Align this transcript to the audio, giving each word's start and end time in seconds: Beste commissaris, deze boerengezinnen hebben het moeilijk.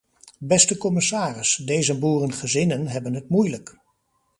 Beste 0.51 0.77
commissaris, 0.77 1.55
deze 1.55 1.97
boerengezinnen 1.99 2.87
hebben 2.87 3.13
het 3.13 3.29
moeilijk. 3.29 3.77